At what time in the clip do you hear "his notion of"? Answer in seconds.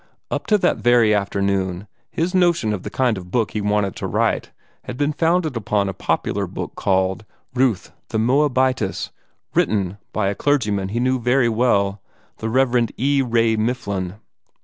2.09-2.81